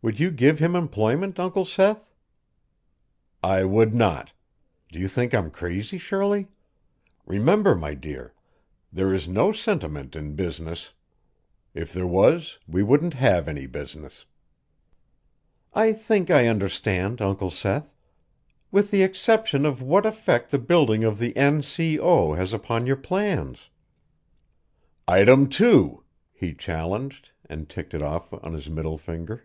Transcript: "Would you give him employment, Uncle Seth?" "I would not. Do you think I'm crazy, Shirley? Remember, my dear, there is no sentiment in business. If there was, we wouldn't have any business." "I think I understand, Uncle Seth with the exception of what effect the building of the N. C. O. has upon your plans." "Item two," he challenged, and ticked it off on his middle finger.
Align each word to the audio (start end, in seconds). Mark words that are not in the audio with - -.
"Would 0.00 0.20
you 0.20 0.30
give 0.30 0.60
him 0.60 0.76
employment, 0.76 1.40
Uncle 1.40 1.64
Seth?" 1.64 2.06
"I 3.42 3.64
would 3.64 3.92
not. 3.96 4.30
Do 4.92 5.00
you 5.00 5.08
think 5.08 5.34
I'm 5.34 5.50
crazy, 5.50 5.98
Shirley? 5.98 6.46
Remember, 7.26 7.74
my 7.74 7.94
dear, 7.94 8.32
there 8.92 9.12
is 9.12 9.26
no 9.26 9.50
sentiment 9.50 10.14
in 10.14 10.36
business. 10.36 10.92
If 11.74 11.92
there 11.92 12.06
was, 12.06 12.60
we 12.68 12.80
wouldn't 12.80 13.14
have 13.14 13.48
any 13.48 13.66
business." 13.66 14.24
"I 15.74 15.94
think 15.94 16.30
I 16.30 16.46
understand, 16.46 17.20
Uncle 17.20 17.50
Seth 17.50 17.92
with 18.70 18.92
the 18.92 19.02
exception 19.02 19.66
of 19.66 19.82
what 19.82 20.06
effect 20.06 20.52
the 20.52 20.60
building 20.60 21.02
of 21.02 21.18
the 21.18 21.36
N. 21.36 21.60
C. 21.60 21.98
O. 21.98 22.34
has 22.34 22.52
upon 22.52 22.86
your 22.86 22.94
plans." 22.94 23.68
"Item 25.08 25.48
two," 25.48 26.04
he 26.32 26.54
challenged, 26.54 27.32
and 27.46 27.68
ticked 27.68 27.94
it 27.94 28.02
off 28.02 28.32
on 28.32 28.52
his 28.52 28.70
middle 28.70 28.96
finger. 28.96 29.44